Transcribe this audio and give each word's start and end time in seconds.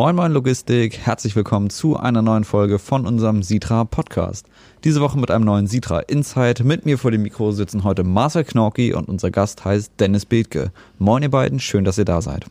Moin 0.00 0.16
Moin 0.16 0.32
Logistik, 0.32 0.96
herzlich 0.96 1.36
willkommen 1.36 1.68
zu 1.68 1.98
einer 1.98 2.22
neuen 2.22 2.44
Folge 2.44 2.78
von 2.78 3.04
unserem 3.04 3.42
Sitra 3.42 3.84
Podcast. 3.84 4.46
Diese 4.82 5.02
Woche 5.02 5.18
mit 5.18 5.30
einem 5.30 5.44
neuen 5.44 5.66
Sitra 5.66 6.00
Insight. 6.00 6.64
Mit 6.64 6.86
mir 6.86 6.96
vor 6.96 7.10
dem 7.10 7.20
Mikro 7.20 7.52
sitzen 7.52 7.84
heute 7.84 8.02
Marcel 8.02 8.44
Knorki 8.44 8.94
und 8.94 9.10
unser 9.10 9.30
Gast 9.30 9.62
heißt 9.62 9.92
Dennis 10.00 10.24
Bethke. 10.24 10.72
Moin 10.98 11.22
ihr 11.22 11.28
beiden, 11.28 11.60
schön, 11.60 11.84
dass 11.84 11.98
ihr 11.98 12.06
da 12.06 12.22
seid. 12.22 12.46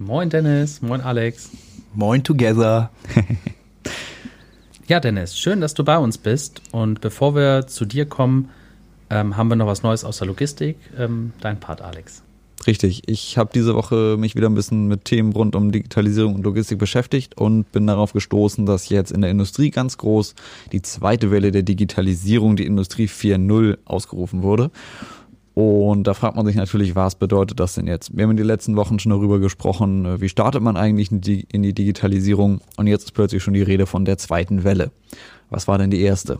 Moin 0.00 0.30
Dennis, 0.30 0.82
moin 0.82 1.00
Alex. 1.00 1.50
Moin 1.94 2.24
together. 2.24 2.90
ja 4.88 4.98
Dennis, 4.98 5.38
schön, 5.38 5.60
dass 5.60 5.74
du 5.74 5.84
bei 5.84 5.96
uns 5.96 6.18
bist. 6.18 6.60
Und 6.72 7.00
bevor 7.00 7.36
wir 7.36 7.68
zu 7.68 7.84
dir 7.84 8.04
kommen, 8.04 8.48
ähm, 9.10 9.36
haben 9.36 9.48
wir 9.48 9.54
noch 9.54 9.68
was 9.68 9.84
Neues 9.84 10.02
aus 10.02 10.18
der 10.18 10.26
Logistik. 10.26 10.76
Ähm, 10.98 11.34
dein 11.40 11.60
Part, 11.60 11.82
Alex. 11.82 12.24
Richtig. 12.68 13.00
Ich 13.06 13.38
habe 13.38 13.48
diese 13.54 13.74
Woche 13.74 14.16
mich 14.18 14.34
wieder 14.34 14.46
ein 14.46 14.54
bisschen 14.54 14.88
mit 14.88 15.06
Themen 15.06 15.32
rund 15.32 15.56
um 15.56 15.72
Digitalisierung 15.72 16.34
und 16.34 16.44
Logistik 16.44 16.78
beschäftigt 16.78 17.38
und 17.38 17.72
bin 17.72 17.86
darauf 17.86 18.12
gestoßen, 18.12 18.66
dass 18.66 18.90
jetzt 18.90 19.10
in 19.10 19.22
der 19.22 19.30
Industrie 19.30 19.70
ganz 19.70 19.96
groß 19.96 20.34
die 20.70 20.82
zweite 20.82 21.30
Welle 21.30 21.50
der 21.50 21.62
Digitalisierung, 21.62 22.56
die 22.56 22.66
Industrie 22.66 23.06
4.0, 23.06 23.78
ausgerufen 23.86 24.42
wurde. 24.42 24.70
Und 25.54 26.06
da 26.06 26.12
fragt 26.12 26.36
man 26.36 26.44
sich 26.44 26.56
natürlich, 26.56 26.94
was 26.94 27.14
bedeutet 27.14 27.58
das 27.58 27.74
denn 27.74 27.86
jetzt? 27.86 28.14
Wir 28.14 28.24
haben 28.24 28.32
in 28.32 28.36
den 28.36 28.44
letzten 28.44 28.76
Wochen 28.76 28.98
schon 28.98 29.12
darüber 29.12 29.38
gesprochen, 29.38 30.04
äh, 30.04 30.20
wie 30.20 30.28
startet 30.28 30.60
man 30.60 30.76
eigentlich 30.76 31.10
in 31.10 31.22
die, 31.22 31.46
in 31.50 31.62
die 31.62 31.72
Digitalisierung? 31.72 32.60
Und 32.76 32.86
jetzt 32.86 33.04
ist 33.04 33.12
plötzlich 33.12 33.42
schon 33.42 33.54
die 33.54 33.62
Rede 33.62 33.86
von 33.86 34.04
der 34.04 34.18
zweiten 34.18 34.62
Welle. 34.62 34.90
Was 35.48 35.68
war 35.68 35.78
denn 35.78 35.90
die 35.90 36.02
erste? 36.02 36.36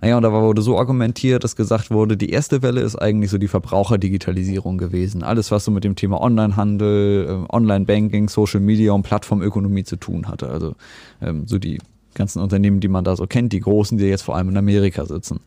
Naja, 0.00 0.16
und 0.18 0.22
da 0.22 0.32
wurde 0.32 0.62
so 0.62 0.78
argumentiert, 0.78 1.42
dass 1.42 1.56
gesagt 1.56 1.90
wurde, 1.90 2.16
die 2.16 2.30
erste 2.30 2.62
Welle 2.62 2.82
ist 2.82 2.96
eigentlich 2.96 3.30
so 3.30 3.38
die 3.38 3.48
Verbraucherdigitalisierung 3.48 4.76
gewesen. 4.76 5.22
Alles, 5.22 5.50
was 5.50 5.64
so 5.64 5.70
mit 5.70 5.84
dem 5.84 5.96
Thema 5.96 6.20
Onlinehandel, 6.20 7.26
äh, 7.26 7.54
Online-Banking, 7.54 8.28
Social 8.28 8.60
Media 8.60 8.92
und 8.92 9.02
Plattformökonomie 9.02 9.84
zu 9.84 9.96
tun 9.96 10.28
hatte. 10.28 10.48
Also 10.48 10.74
ähm, 11.22 11.46
so 11.46 11.58
die 11.58 11.78
ganzen 12.14 12.42
Unternehmen, 12.42 12.80
die 12.80 12.88
man 12.88 13.04
da 13.04 13.16
so 13.16 13.26
kennt, 13.26 13.52
die 13.52 13.60
großen, 13.60 13.96
die 13.96 14.04
jetzt 14.04 14.22
vor 14.22 14.36
allem 14.36 14.50
in 14.50 14.56
Amerika 14.56 15.06
sitzen. 15.06 15.40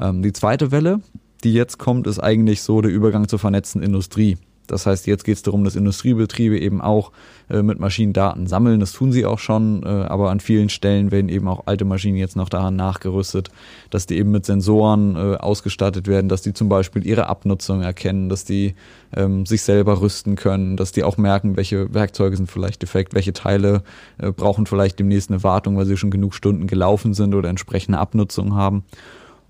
Ähm, 0.00 0.22
die 0.22 0.32
zweite 0.32 0.70
Welle, 0.72 1.00
die 1.44 1.52
jetzt 1.52 1.78
kommt, 1.78 2.06
ist 2.06 2.18
eigentlich 2.18 2.62
so 2.62 2.80
der 2.80 2.90
Übergang 2.90 3.28
zur 3.28 3.38
vernetzten 3.38 3.82
Industrie. 3.82 4.38
Das 4.66 4.86
heißt, 4.86 5.06
jetzt 5.06 5.24
geht 5.24 5.36
es 5.36 5.42
darum, 5.42 5.64
dass 5.64 5.76
Industriebetriebe 5.76 6.58
eben 6.58 6.80
auch 6.80 7.12
äh, 7.50 7.62
mit 7.62 7.78
Maschinen 7.78 8.12
Daten 8.12 8.46
sammeln. 8.46 8.80
Das 8.80 8.92
tun 8.92 9.12
sie 9.12 9.26
auch 9.26 9.38
schon, 9.38 9.82
äh, 9.82 9.88
aber 9.88 10.30
an 10.30 10.40
vielen 10.40 10.68
Stellen 10.68 11.10
werden 11.10 11.28
eben 11.28 11.48
auch 11.48 11.66
alte 11.66 11.84
Maschinen 11.84 12.16
jetzt 12.16 12.36
noch 12.36 12.48
daran 12.48 12.76
nachgerüstet, 12.76 13.50
dass 13.90 14.06
die 14.06 14.16
eben 14.16 14.30
mit 14.30 14.46
Sensoren 14.46 15.16
äh, 15.16 15.36
ausgestattet 15.36 16.08
werden, 16.08 16.28
dass 16.28 16.42
die 16.42 16.54
zum 16.54 16.68
Beispiel 16.68 17.06
ihre 17.06 17.26
Abnutzung 17.26 17.82
erkennen, 17.82 18.28
dass 18.28 18.44
die 18.44 18.74
ähm, 19.14 19.46
sich 19.46 19.62
selber 19.62 20.00
rüsten 20.00 20.36
können, 20.36 20.76
dass 20.76 20.92
die 20.92 21.04
auch 21.04 21.16
merken, 21.16 21.56
welche 21.56 21.92
Werkzeuge 21.92 22.36
sind 22.36 22.50
vielleicht 22.50 22.80
defekt, 22.82 23.14
welche 23.14 23.32
Teile 23.32 23.82
äh, 24.18 24.32
brauchen 24.32 24.66
vielleicht 24.66 24.98
demnächst 24.98 25.30
eine 25.30 25.42
Wartung, 25.42 25.76
weil 25.76 25.86
sie 25.86 25.96
schon 25.96 26.10
genug 26.10 26.34
Stunden 26.34 26.66
gelaufen 26.66 27.14
sind 27.14 27.34
oder 27.34 27.48
entsprechende 27.48 27.98
Abnutzung 27.98 28.54
haben. 28.54 28.84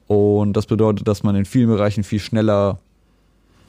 Und 0.07 0.55
das 0.55 0.67
bedeutet, 0.67 1.09
dass 1.09 1.23
man 1.23 1.35
in 1.35 1.45
vielen 1.45 1.69
Bereichen 1.69 2.05
viel 2.05 2.19
schneller 2.19 2.79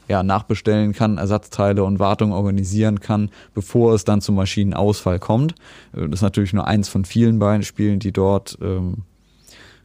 ja, 0.08 0.24
nachbestellen 0.24 0.94
kann, 0.94 1.18
Ersatzteile 1.18 1.84
und 1.84 2.00
Wartung 2.00 2.32
organisieren 2.32 3.00
kann, 3.00 3.30
bevor 3.54 3.94
es 3.94 4.06
dann 4.06 4.22
zum 4.22 4.36
Maschinenausfall 4.36 5.20
kommt. 5.20 5.54
Äh, 5.94 6.08
das 6.08 6.20
ist 6.20 6.22
natürlich 6.22 6.54
nur 6.54 6.68
eins 6.68 6.90
von 6.90 7.06
vielen 7.06 7.40
Beispielen, 7.40 8.00
die 8.00 8.12
dort 8.12 8.58
ähm, 8.62 9.04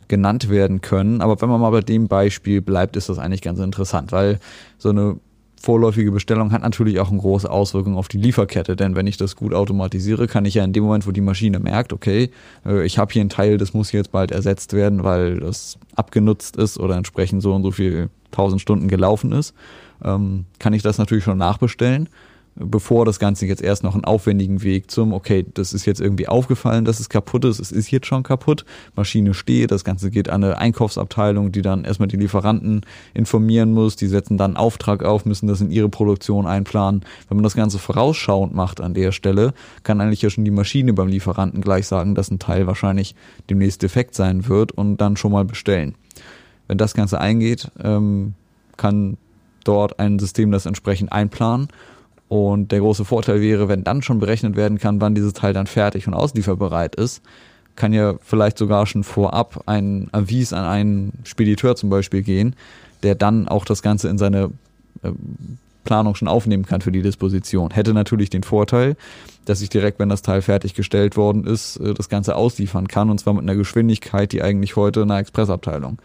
genannt 0.08 0.50
werden 0.50 0.80
können. 0.80 1.22
Aber 1.22 1.40
wenn 1.40 1.48
man 1.48 1.60
mal 1.60 1.70
bei 1.70 1.80
dem 1.80 2.08
Beispiel 2.08 2.60
bleibt, 2.60 2.96
ist 2.96 3.08
das 3.08 3.18
eigentlich 3.18 3.42
ganz 3.42 3.60
interessant, 3.60 4.12
weil 4.12 4.40
so 4.76 4.90
eine 4.90 5.16
vorläufige 5.60 6.10
Bestellung 6.10 6.52
hat 6.52 6.62
natürlich 6.62 7.00
auch 7.00 7.10
eine 7.10 7.20
große 7.20 7.48
Auswirkung 7.48 7.96
auf 7.96 8.08
die 8.08 8.16
Lieferkette, 8.16 8.76
denn 8.76 8.96
wenn 8.96 9.06
ich 9.06 9.18
das 9.18 9.36
gut 9.36 9.52
automatisiere, 9.52 10.26
kann 10.26 10.46
ich 10.46 10.54
ja 10.54 10.64
in 10.64 10.72
dem 10.72 10.84
Moment, 10.84 11.06
wo 11.06 11.12
die 11.12 11.20
Maschine 11.20 11.58
merkt, 11.58 11.92
okay, 11.92 12.30
äh, 12.64 12.84
ich 12.84 12.98
habe 12.98 13.12
hier 13.12 13.22
ein 13.22 13.28
Teil, 13.28 13.58
das 13.58 13.74
muss 13.74 13.92
jetzt 13.92 14.10
bald 14.10 14.30
ersetzt 14.30 14.72
werden, 14.72 15.04
weil 15.04 15.38
das 15.40 15.78
abgenutzt 15.94 16.56
ist 16.56 16.78
oder 16.80 16.96
entsprechend 16.96 17.42
so 17.42 17.54
und 17.54 17.62
so 17.62 17.72
viel 17.72 18.08
tausend 18.30 18.62
Stunden 18.62 18.88
gelaufen 18.88 19.32
ist, 19.32 19.54
ähm, 20.04 20.46
kann 20.58 20.72
ich 20.72 20.82
das 20.82 20.98
natürlich 20.98 21.24
schon 21.24 21.38
nachbestellen, 21.38 22.08
bevor 22.56 23.04
das 23.04 23.18
Ganze 23.18 23.46
jetzt 23.46 23.62
erst 23.62 23.82
noch 23.82 23.94
einen 23.94 24.04
aufwendigen 24.04 24.62
Weg 24.62 24.90
zum, 24.90 25.12
okay, 25.12 25.46
das 25.54 25.72
ist 25.72 25.86
jetzt 25.86 26.00
irgendwie 26.00 26.28
aufgefallen, 26.28 26.84
dass 26.84 27.00
es 27.00 27.08
kaputt 27.08 27.44
ist, 27.44 27.58
es 27.60 27.72
ist 27.72 27.90
jetzt 27.90 28.06
schon 28.06 28.22
kaputt, 28.22 28.64
Maschine 28.96 29.34
steht, 29.34 29.70
das 29.70 29.84
Ganze 29.84 30.10
geht 30.10 30.28
an 30.28 30.44
eine 30.44 30.58
Einkaufsabteilung, 30.58 31.52
die 31.52 31.62
dann 31.62 31.84
erstmal 31.84 32.08
die 32.08 32.16
Lieferanten 32.16 32.82
informieren 33.14 33.72
muss, 33.72 33.96
die 33.96 34.08
setzen 34.08 34.36
dann 34.36 34.52
einen 34.52 34.56
Auftrag 34.56 35.04
auf, 35.04 35.24
müssen 35.24 35.46
das 35.46 35.60
in 35.60 35.70
ihre 35.70 35.88
Produktion 35.88 36.46
einplanen. 36.46 37.04
Wenn 37.28 37.36
man 37.36 37.44
das 37.44 37.54
Ganze 37.54 37.78
vorausschauend 37.78 38.54
macht 38.54 38.80
an 38.80 38.94
der 38.94 39.12
Stelle, 39.12 39.54
kann 39.82 40.00
eigentlich 40.00 40.22
ja 40.22 40.30
schon 40.30 40.44
die 40.44 40.50
Maschine 40.50 40.92
beim 40.92 41.08
Lieferanten 41.08 41.60
gleich 41.60 41.86
sagen, 41.86 42.14
dass 42.14 42.30
ein 42.30 42.38
Teil 42.38 42.66
wahrscheinlich 42.66 43.14
demnächst 43.48 43.82
defekt 43.82 44.14
sein 44.14 44.48
wird 44.48 44.72
und 44.72 44.98
dann 44.98 45.16
schon 45.16 45.32
mal 45.32 45.44
bestellen. 45.44 45.94
Wenn 46.68 46.78
das 46.78 46.94
Ganze 46.94 47.20
eingeht, 47.20 47.70
ähm, 47.82 48.34
kann 48.76 49.16
dort 49.64 49.98
ein 49.98 50.18
System 50.18 50.50
das 50.50 50.66
entsprechend 50.66 51.12
einplanen. 51.12 51.68
Und 52.28 52.70
der 52.70 52.78
große 52.78 53.04
Vorteil 53.04 53.40
wäre, 53.40 53.68
wenn 53.68 53.82
dann 53.82 54.02
schon 54.02 54.20
berechnet 54.20 54.54
werden 54.54 54.78
kann, 54.78 55.00
wann 55.00 55.14
dieses 55.14 55.32
Teil 55.32 55.52
dann 55.52 55.66
fertig 55.66 56.06
und 56.06 56.14
auslieferbereit 56.14 56.94
ist, 56.94 57.22
kann 57.74 57.92
ja 57.92 58.14
vielleicht 58.22 58.58
sogar 58.58 58.86
schon 58.86 59.04
vorab 59.04 59.62
ein 59.66 60.08
Avis 60.12 60.52
an 60.52 60.64
einen 60.64 61.12
Spediteur 61.24 61.76
zum 61.76 61.90
Beispiel 61.90 62.22
gehen, 62.22 62.54
der 63.02 63.14
dann 63.14 63.48
auch 63.48 63.64
das 63.64 63.82
Ganze 63.82 64.08
in 64.08 64.18
seine 64.18 64.50
äh, 65.02 65.10
Planung 65.84 66.14
schon 66.14 66.28
aufnehmen 66.28 66.66
kann 66.66 66.82
für 66.82 66.92
die 66.92 67.02
Disposition. 67.02 67.70
Hätte 67.70 67.94
natürlich 67.94 68.30
den 68.30 68.42
Vorteil, 68.42 68.96
dass 69.46 69.62
ich 69.62 69.70
direkt, 69.70 69.98
wenn 69.98 70.08
das 70.08 70.22
Teil 70.22 70.42
fertiggestellt 70.42 71.16
worden 71.16 71.46
ist, 71.46 71.78
äh, 71.78 71.94
das 71.94 72.08
Ganze 72.08 72.36
ausliefern 72.36 72.86
kann 72.86 73.10
und 73.10 73.18
zwar 73.18 73.34
mit 73.34 73.42
einer 73.42 73.56
Geschwindigkeit, 73.56 74.30
die 74.32 74.42
eigentlich 74.42 74.76
heute 74.76 75.00
in 75.00 75.10
einer 75.10 75.20
Expressabteilung 75.20 75.98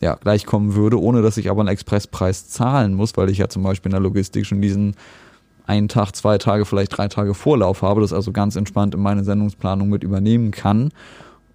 ja, 0.00 0.14
gleich 0.14 0.46
kommen 0.46 0.74
würde, 0.74 1.00
ohne 1.00 1.22
dass 1.22 1.36
ich 1.36 1.50
aber 1.50 1.60
einen 1.60 1.68
Expresspreis 1.68 2.48
zahlen 2.48 2.94
muss, 2.94 3.16
weil 3.16 3.30
ich 3.30 3.38
ja 3.38 3.48
zum 3.48 3.62
Beispiel 3.62 3.90
in 3.90 3.94
der 3.94 4.00
Logistik 4.00 4.46
schon 4.46 4.62
diesen 4.62 4.94
einen 5.66 5.88
Tag, 5.88 6.16
zwei 6.16 6.38
Tage, 6.38 6.64
vielleicht 6.64 6.96
drei 6.96 7.08
Tage 7.08 7.34
Vorlauf 7.34 7.82
habe, 7.82 8.00
das 8.00 8.12
also 8.12 8.32
ganz 8.32 8.56
entspannt 8.56 8.94
in 8.94 9.00
meine 9.00 9.24
Sendungsplanung 9.24 9.88
mit 9.88 10.02
übernehmen 10.02 10.50
kann 10.50 10.90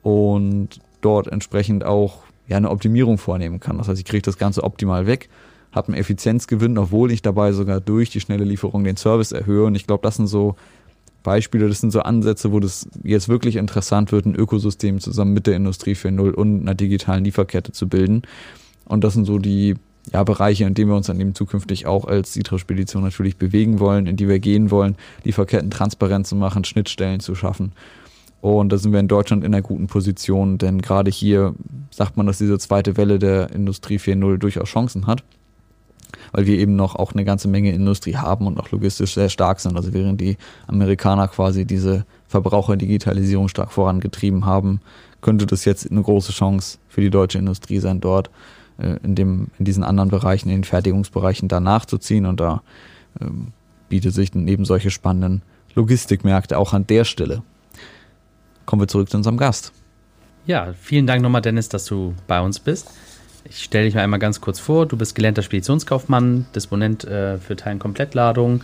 und 0.04 0.80
dort 1.02 1.28
entsprechend 1.28 1.84
auch 1.84 2.20
ja, 2.48 2.58
eine 2.58 2.70
Optimierung 2.70 3.18
vornehmen 3.18 3.60
kann. 3.60 3.78
Das 3.78 3.88
heißt, 3.88 4.00
ich 4.00 4.06
kriege 4.06 4.22
das 4.22 4.38
Ganze 4.38 4.64
optimal 4.64 5.08
weg, 5.08 5.30
habe 5.72 5.88
einen 5.88 5.98
Effizienzgewinn, 5.98 6.78
obwohl 6.78 7.12
ich 7.12 7.22
dabei 7.22 7.54
sogar 7.54 7.80
durch 7.80 8.12
die 8.12 8.20
schnelle 8.20 8.44
Lieferung 8.44 8.84
den 8.84 8.98
Service 8.98 9.32
erhöhe. 9.32 9.66
Und 9.66 9.76
ich 9.76 9.88
glaube, 9.88 10.04
das 10.04 10.18
sind 10.18 10.28
so 10.28 10.56
Beispiele, 11.24 11.68
das 11.68 11.82
sind 11.82 11.92
so 11.92 12.02
Ansätze, 12.02 12.52
wo 12.52 12.60
das 12.60 12.88
jetzt 13.04 13.30
wirklich 13.30 13.56
interessant 13.56 14.12
wird, 14.12 14.26
ein 14.26 14.36
Ökosystem 14.36 15.00
zusammen 15.00 15.34
mit 15.34 15.48
der 15.48 15.56
Industrie 15.56 15.94
4.0 15.94 16.32
und 16.32 16.62
einer 16.62 16.76
digitalen 16.76 17.24
Lieferkette 17.24 17.72
zu 17.72 17.88
bilden. 17.88 18.24
Und 18.86 19.04
das 19.04 19.14
sind 19.14 19.26
so 19.26 19.40
die 19.40 19.76
ja, 20.12 20.24
Bereiche, 20.24 20.66
in 20.66 20.74
denen 20.74 20.92
wir 20.92 20.98
uns 20.98 21.08
dann 21.08 21.20
eben 21.20 21.34
zukünftig 21.34 21.86
auch 21.86 22.06
als 22.06 22.34
Citra-Spedition 22.34 23.04
natürlich 23.04 23.38
bewegen 23.38 23.80
wollen, 23.80 24.06
in 24.06 24.18
die 24.18 24.28
wir 24.28 24.40
gehen 24.40 24.70
wollen, 24.70 24.96
Lieferketten 25.24 25.72
transparent 25.72 26.28
zu 26.28 26.36
machen, 26.36 26.66
Schnittstellen 26.66 27.22
zu 27.22 27.36
schaffen. 27.36 27.72
Und 28.42 28.74
da 28.74 28.78
sind 28.78 28.92
wir 28.92 29.00
in 29.00 29.08
Deutschland 29.08 29.46
in 29.46 29.54
einer 29.54 29.62
guten 29.62 29.88
Position, 29.88 30.58
denn 30.58 30.82
gerade 30.82 31.10
hier 31.10 31.56
sagt 31.92 32.18
man, 32.18 32.28
dass 32.28 32.40
diese 32.40 32.60
zweite 32.60 32.98
Welle 32.98 33.18
der 33.18 33.52
Industrie 33.52 33.98
4.0 33.98 34.38
durchaus 34.38 34.68
Chancen 34.68 35.08
hat 35.08 35.24
weil 36.32 36.46
wir 36.46 36.58
eben 36.58 36.76
noch 36.76 36.96
auch 36.96 37.14
eine 37.14 37.26
ganze 37.26 37.48
Menge 37.48 37.72
Industrie 37.72 38.16
haben 38.16 38.48
und 38.48 38.60
auch 38.60 38.72
logistisch 38.72 39.14
sehr 39.14 39.30
stark 39.30 39.60
sind. 39.60 39.76
Also 39.76 39.94
während 39.94 40.20
die 40.22 40.38
Amerikaner 40.68 41.28
quasi 41.28 41.66
diese 41.66 42.06
Verbraucherdigitalisierung 42.28 43.48
stark 43.48 43.72
vorangetrieben 43.72 44.46
haben, 44.46 44.82
könnte 45.22 45.46
das 45.46 45.66
jetzt 45.66 45.90
eine 45.90 46.02
große 46.02 46.32
Chance 46.32 46.78
für 46.90 47.02
die 47.02 47.10
deutsche 47.10 47.38
Industrie 47.38 47.80
sein, 47.80 48.02
dort 48.02 48.30
äh, 48.78 48.98
in, 49.04 49.16
dem, 49.16 49.48
in 49.60 49.66
diesen 49.66 49.84
anderen 49.84 50.10
Bereichen, 50.10 50.50
in 50.50 50.58
den 50.58 50.64
Fertigungsbereichen 50.64 51.48
danach 51.48 51.86
zu 51.86 51.98
ziehen. 51.98 52.26
Und 52.26 52.40
da 52.40 52.62
ähm, 53.22 53.48
bietet 53.90 54.14
sich 54.14 54.34
neben 54.34 54.66
solche 54.66 54.92
spannenden 54.92 55.42
Logistikmärkte 55.76 56.58
auch 56.58 56.74
an 56.74 56.88
der 56.88 57.04
Stelle. 57.06 57.44
Kommen 58.66 58.82
wir 58.82 58.88
zurück 58.88 59.10
zu 59.10 59.18
unserem 59.18 59.38
Gast. 59.38 59.72
Ja, 60.46 60.74
vielen 60.74 61.08
Dank 61.08 61.22
nochmal, 61.22 61.42
Dennis, 61.42 61.70
dass 61.70 61.86
du 61.86 62.14
bei 62.28 62.42
uns 62.42 62.60
bist. 62.60 62.90
Ich 63.46 63.64
stelle 63.64 63.86
dich 63.86 63.96
mal 63.96 64.02
einmal 64.02 64.20
ganz 64.20 64.40
kurz 64.40 64.60
vor. 64.60 64.86
Du 64.86 64.98
bist 64.98 65.16
gelernter 65.16 65.42
Speditionskaufmann, 65.42 66.46
Disponent 66.56 67.04
äh, 67.04 67.38
für 67.38 67.56
Teilen-Komplettladung 67.56 68.64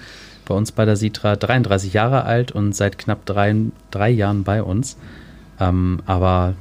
bei 0.49 0.55
uns 0.55 0.71
bei 0.71 0.83
der 0.83 0.95
Sitra, 0.95 1.35
33 1.35 1.93
Jahre 1.93 2.23
alt 2.23 2.51
und 2.51 2.75
seit 2.75 2.97
knapp 2.97 3.25
drei, 3.25 3.55
drei 3.91 4.09
Jahren 4.09 4.43
bei 4.43 4.63
uns. 4.63 4.97
Ähm, 5.59 5.99
aber 6.05 6.55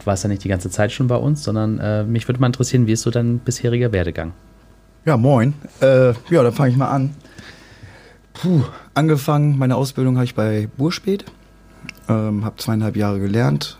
du 0.00 0.06
warst 0.06 0.24
ja 0.24 0.28
nicht 0.28 0.44
die 0.44 0.48
ganze 0.48 0.70
Zeit 0.70 0.92
schon 0.92 1.06
bei 1.06 1.16
uns, 1.16 1.44
sondern 1.44 1.78
äh, 1.78 2.04
mich 2.04 2.26
würde 2.26 2.40
mal 2.40 2.48
interessieren, 2.48 2.86
wie 2.86 2.92
ist 2.92 3.02
so 3.02 3.10
dein 3.10 3.38
bisheriger 3.38 3.92
Werdegang? 3.92 4.32
Ja, 5.04 5.16
moin. 5.16 5.54
Äh, 5.80 6.08
ja, 6.30 6.42
dann 6.42 6.52
fange 6.52 6.70
ich 6.70 6.76
mal 6.76 6.88
an. 6.88 7.14
Puh, 8.32 8.64
angefangen, 8.94 9.56
meine 9.56 9.76
Ausbildung 9.76 10.16
habe 10.16 10.24
ich 10.24 10.34
bei 10.34 10.68
Burspät. 10.76 11.24
Ähm, 12.08 12.44
habe 12.44 12.56
zweieinhalb 12.56 12.96
Jahre 12.96 13.20
gelernt. 13.20 13.78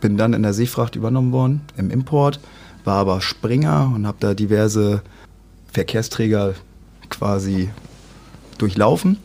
Bin 0.00 0.18
dann 0.18 0.34
in 0.34 0.42
der 0.42 0.52
Seefracht 0.52 0.96
übernommen 0.96 1.32
worden, 1.32 1.62
im 1.78 1.90
Import 1.90 2.40
war 2.84 2.96
aber 2.96 3.20
Springer 3.20 3.92
und 3.94 4.06
habe 4.06 4.18
da 4.20 4.34
diverse 4.34 5.02
Verkehrsträger 5.72 6.54
quasi 7.08 7.70
durchlaufen, 8.58 9.18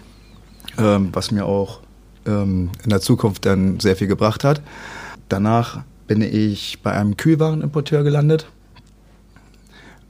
ähm, 0.78 1.10
was 1.14 1.32
mir 1.32 1.46
auch 1.46 1.82
ähm, 2.26 2.72
in 2.84 2.90
der 2.90 3.02
Zukunft 3.02 3.46
dann 3.46 3.80
sehr 3.80 3.96
viel 3.96 4.08
gebracht 4.08 4.44
hat. 4.44 4.62
Danach 5.30 5.84
bin 6.08 6.22
ich 6.22 6.80
bei 6.82 6.92
einem 6.92 7.18
Kühlwarenimporteur 7.18 8.04
gelandet, 8.04 8.48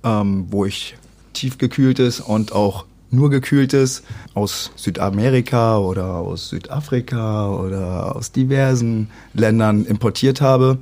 ähm, 0.04 0.48
wo 0.50 0.66
ich 0.66 0.96
tiefgekühltes 1.34 2.22
und 2.22 2.54
auch 2.54 2.86
nur 3.12 3.30
gekühltes 3.30 4.04
aus 4.34 4.72
Südamerika 4.76 5.78
oder 5.80 6.16
aus 6.16 6.50
Südafrika 6.50 7.50
oder 7.50 8.16
aus 8.16 8.32
diversen 8.32 9.10
Ländern 9.34 9.86
importiert 9.86 10.42
habe. 10.42 10.78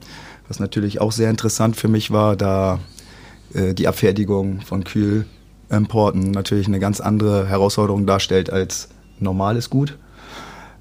Was 0.48 0.60
natürlich 0.60 1.02
auch 1.02 1.12
sehr 1.12 1.30
interessant 1.30 1.76
für 1.76 1.88
mich 1.88 2.12
war, 2.12 2.36
da 2.36 2.80
äh, 3.54 3.74
die 3.74 3.88
Abfertigung 3.88 4.62
von 4.62 4.84
Kühlimporten 4.84 6.32
natürlich 6.32 6.68
eine 6.68 6.80
ganz 6.80 7.00
andere 7.00 7.48
Herausforderung 7.48 8.06
darstellt 8.06 8.50
als 8.50 8.90
normales 9.20 9.70
Gut. 9.70 9.98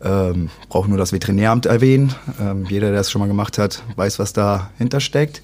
Ähm, 0.03 0.51
brauche 0.69 0.89
nur 0.89 0.99
das 0.99 1.13
Veterinäramt 1.13 1.67
erwähnen. 1.67 2.15
Ähm, 2.41 2.67
jeder, 2.69 2.91
der 2.91 3.01
es 3.01 3.11
schon 3.11 3.21
mal 3.21 3.29
gemacht 3.29 3.59
hat, 3.59 3.83
weiß, 3.97 4.19
was 4.19 4.33
dahinter 4.33 5.01
steckt. 5.01 5.43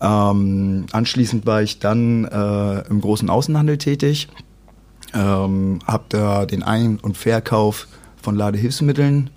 Ähm, 0.00 0.86
anschließend 0.92 1.46
war 1.46 1.62
ich 1.62 1.78
dann 1.78 2.24
äh, 2.24 2.88
im 2.88 3.00
großen 3.00 3.30
Außenhandel 3.30 3.78
tätig, 3.78 4.28
ähm, 5.14 5.78
habe 5.86 6.04
da 6.08 6.46
den 6.46 6.62
Ein- 6.62 6.98
und 6.98 7.16
Verkauf 7.16 7.86
von 8.20 8.36
Ladehilfsmitteln 8.36 9.30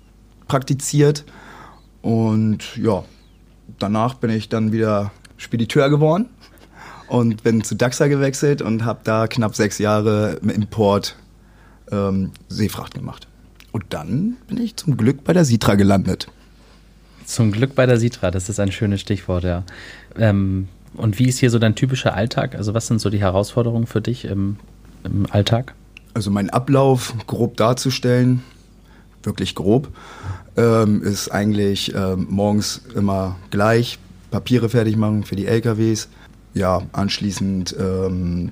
praktiziert 0.48 1.24
und 2.02 2.76
ja, 2.76 3.04
danach 3.78 4.14
bin 4.14 4.30
ich 4.30 4.48
dann 4.48 4.72
wieder 4.72 5.12
Spediteur 5.36 5.90
geworden 5.90 6.28
und 7.08 7.42
bin 7.42 7.64
zu 7.64 7.74
DAXA 7.74 8.08
gewechselt 8.08 8.62
und 8.62 8.84
habe 8.84 9.00
da 9.04 9.26
knapp 9.26 9.54
sechs 9.54 9.78
Jahre 9.78 10.38
im 10.42 10.50
Import 10.50 11.16
ähm, 11.90 12.32
Seefracht 12.48 12.94
gemacht. 12.94 13.26
Und 13.72 13.84
dann 13.90 14.36
bin 14.48 14.58
ich 14.58 14.76
zum 14.76 14.96
Glück 14.96 15.24
bei 15.24 15.32
der 15.32 15.44
Sitra 15.44 15.74
gelandet. 15.74 16.28
Zum 17.24 17.52
Glück 17.52 17.74
bei 17.74 17.86
der 17.86 17.98
Sitra, 17.98 18.30
das 18.30 18.48
ist 18.48 18.58
ein 18.58 18.72
schönes 18.72 19.00
Stichwort, 19.00 19.44
ja. 19.44 19.64
Ähm, 20.16 20.68
und 20.94 21.18
wie 21.18 21.28
ist 21.28 21.38
hier 21.38 21.50
so 21.50 21.58
dein 21.58 21.76
typischer 21.76 22.14
Alltag? 22.14 22.54
Also 22.56 22.74
was 22.74 22.86
sind 22.86 23.00
so 23.00 23.10
die 23.10 23.20
Herausforderungen 23.20 23.86
für 23.86 24.00
dich 24.00 24.24
im, 24.24 24.56
im 25.04 25.26
Alltag? 25.30 25.74
Also 26.14 26.30
mein 26.30 26.50
Ablauf 26.50 27.14
grob 27.26 27.56
darzustellen, 27.56 28.42
wirklich 29.22 29.54
grob, 29.54 29.88
ähm, 30.60 31.02
ist 31.02 31.30
eigentlich 31.30 31.94
ähm, 31.94 32.26
morgens 32.28 32.82
immer 32.94 33.36
gleich. 33.50 33.98
Papiere 34.30 34.68
fertig 34.68 34.96
machen 34.96 35.24
für 35.24 35.36
die 35.36 35.46
LKWs. 35.46 36.08
Ja, 36.52 36.82
anschließend 36.92 37.74
ähm, 37.78 38.50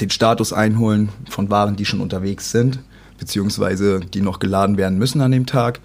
den 0.00 0.10
Status 0.10 0.52
einholen 0.52 1.08
von 1.30 1.50
Waren, 1.50 1.76
die 1.76 1.84
schon 1.84 2.00
unterwegs 2.00 2.50
sind, 2.50 2.80
beziehungsweise 3.18 4.00
die 4.00 4.20
noch 4.20 4.38
geladen 4.38 4.76
werden 4.76 4.98
müssen 4.98 5.20
an 5.20 5.32
dem 5.32 5.46
Tag. 5.46 5.80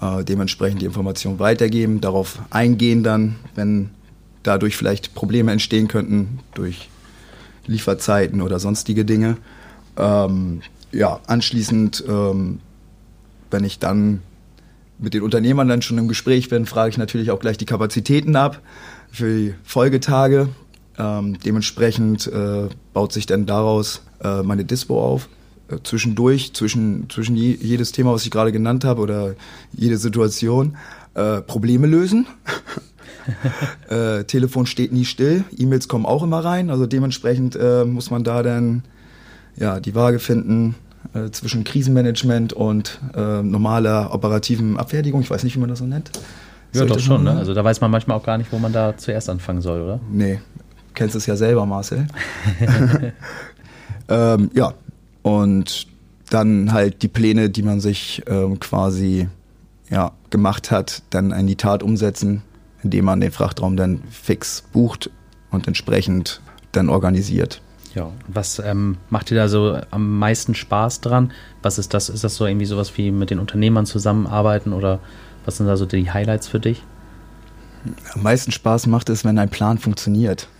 Äh, 0.00 0.24
dementsprechend 0.24 0.80
die 0.80 0.86
Information 0.86 1.38
weitergeben, 1.38 2.00
darauf 2.00 2.40
eingehen 2.50 3.02
dann, 3.02 3.36
wenn 3.54 3.90
dadurch 4.42 4.76
vielleicht 4.76 5.14
Probleme 5.14 5.52
entstehen 5.52 5.88
könnten 5.88 6.40
durch 6.54 6.88
Lieferzeiten 7.66 8.40
oder 8.40 8.58
sonstige 8.58 9.04
Dinge. 9.04 9.36
Ähm, 9.96 10.62
ja, 10.92 11.20
anschließend, 11.26 12.04
ähm, 12.08 12.60
wenn 13.50 13.64
ich 13.64 13.78
dann 13.78 14.22
mit 14.98 15.14
den 15.14 15.22
Unternehmern 15.22 15.68
dann 15.68 15.82
schon 15.82 15.98
im 15.98 16.08
Gespräch 16.08 16.48
bin, 16.48 16.66
frage 16.66 16.90
ich 16.90 16.98
natürlich 16.98 17.30
auch 17.30 17.40
gleich 17.40 17.56
die 17.56 17.66
Kapazitäten 17.66 18.36
ab 18.36 18.60
für 19.10 19.34
die 19.34 19.54
Folgetage. 19.64 20.48
Ähm, 20.98 21.38
dementsprechend 21.44 22.26
äh, 22.26 22.68
baut 22.92 23.12
sich 23.12 23.26
dann 23.26 23.46
daraus 23.46 24.02
äh, 24.22 24.42
meine 24.42 24.64
Dispo 24.64 25.00
auf. 25.00 25.28
Äh, 25.68 25.76
zwischendurch, 25.84 26.54
zwischen, 26.54 27.08
zwischen 27.08 27.36
je, 27.36 27.56
jedes 27.60 27.92
Thema, 27.92 28.12
was 28.12 28.24
ich 28.24 28.30
gerade 28.30 28.52
genannt 28.52 28.84
habe 28.84 29.00
oder 29.00 29.34
jede 29.72 29.98
Situation, 29.98 30.76
äh, 31.14 31.40
Probleme 31.42 31.86
lösen. 31.86 32.26
äh, 33.88 34.24
Telefon 34.24 34.66
steht 34.66 34.92
nie 34.92 35.04
still, 35.04 35.44
E-Mails 35.56 35.86
kommen 35.86 36.06
auch 36.06 36.22
immer 36.22 36.44
rein. 36.44 36.70
Also 36.70 36.86
dementsprechend 36.86 37.54
äh, 37.54 37.84
muss 37.84 38.10
man 38.10 38.24
da 38.24 38.42
dann 38.42 38.82
ja, 39.56 39.78
die 39.80 39.94
Waage 39.94 40.18
finden 40.18 40.74
äh, 41.14 41.30
zwischen 41.30 41.64
Krisenmanagement 41.64 42.52
und 42.52 43.00
äh, 43.14 43.42
normaler 43.42 44.12
operativen 44.12 44.76
Abfertigung. 44.76 45.20
Ich 45.20 45.30
weiß 45.30 45.44
nicht, 45.44 45.56
wie 45.56 45.60
man 45.60 45.68
das 45.68 45.78
so 45.78 45.86
nennt. 45.86 46.10
Ja, 46.72 46.80
Sollte 46.80 46.94
doch 46.94 47.00
schon. 47.00 47.24
Ne? 47.24 47.32
Also 47.32 47.54
da 47.54 47.64
weiß 47.64 47.80
man 47.80 47.90
manchmal 47.90 48.16
auch 48.16 48.24
gar 48.24 48.38
nicht, 48.38 48.52
wo 48.52 48.58
man 48.58 48.72
da 48.72 48.96
zuerst 48.96 49.30
anfangen 49.30 49.62
soll, 49.62 49.82
oder? 49.82 50.00
Nee, 50.10 50.40
kennst 50.94 51.14
es 51.14 51.26
ja 51.26 51.36
selber, 51.36 51.64
Marcel. 51.64 52.06
ähm, 54.08 54.50
ja, 54.54 54.74
und 55.22 55.86
dann 56.30 56.72
halt 56.72 57.02
die 57.02 57.08
Pläne, 57.08 57.48
die 57.48 57.62
man 57.62 57.80
sich 57.80 58.22
ähm, 58.26 58.60
quasi 58.60 59.28
ja, 59.90 60.12
gemacht 60.30 60.70
hat, 60.70 61.02
dann 61.10 61.30
in 61.30 61.46
die 61.46 61.56
Tat 61.56 61.82
umsetzen, 61.82 62.42
indem 62.82 63.06
man 63.06 63.20
den 63.20 63.32
Frachtraum 63.32 63.76
dann 63.76 64.02
fix 64.10 64.62
bucht 64.72 65.10
und 65.50 65.66
entsprechend 65.66 66.42
dann 66.72 66.90
organisiert. 66.90 67.62
Ja. 67.98 68.12
Was 68.28 68.60
ähm, 68.60 68.96
macht 69.10 69.30
dir 69.30 69.34
da 69.34 69.48
so 69.48 69.76
am 69.90 70.18
meisten 70.18 70.54
Spaß 70.54 71.00
dran? 71.00 71.32
Was 71.62 71.78
ist 71.78 71.94
das? 71.94 72.08
Ist 72.08 72.22
das 72.22 72.36
so 72.36 72.46
irgendwie 72.46 72.66
sowas 72.66 72.96
wie 72.96 73.10
mit 73.10 73.30
den 73.30 73.40
Unternehmern 73.40 73.86
zusammenarbeiten 73.86 74.72
oder 74.72 75.00
was 75.44 75.56
sind 75.56 75.66
da 75.66 75.76
so 75.76 75.84
die 75.84 76.08
Highlights 76.08 76.46
für 76.46 76.60
dich? 76.60 76.84
Am 78.14 78.22
meisten 78.22 78.52
Spaß 78.52 78.86
macht 78.86 79.08
es, 79.08 79.24
wenn 79.24 79.36
ein 79.38 79.48
Plan 79.48 79.78
funktioniert. 79.78 80.48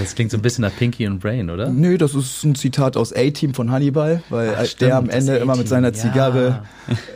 Das 0.00 0.16
klingt 0.16 0.32
so 0.32 0.38
ein 0.38 0.42
bisschen 0.42 0.62
nach 0.62 0.74
Pinky 0.76 1.06
und 1.06 1.20
Brain, 1.20 1.48
oder? 1.48 1.68
Nö, 1.70 1.96
das 1.96 2.16
ist 2.16 2.42
ein 2.42 2.56
Zitat 2.56 2.96
aus 2.96 3.12
A-Team 3.12 3.54
von 3.54 3.70
Hannibal, 3.70 4.20
weil 4.28 4.50
Ach, 4.54 4.58
der 4.58 4.66
stimmt, 4.66 4.92
am 4.92 5.06
das 5.06 5.14
Ende 5.14 5.36
immer 5.36 5.54
mit 5.54 5.68
seiner 5.68 5.92
Zigarre, 5.92 6.64